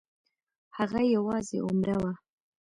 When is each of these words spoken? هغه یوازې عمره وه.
هغه 0.77 1.01
یوازې 1.15 1.57
عمره 1.67 1.95
وه. 2.01 2.11